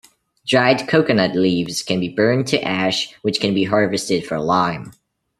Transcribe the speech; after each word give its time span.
Dried 0.47 0.87
coconut 0.87 1.35
leaves 1.35 1.83
can 1.83 1.99
be 1.99 2.09
burned 2.09 2.47
to 2.47 2.61
ash, 2.63 3.13
which 3.21 3.39
can 3.39 3.53
be 3.53 3.65
harvested 3.65 4.25
for 4.25 4.39
lime. 4.39 4.93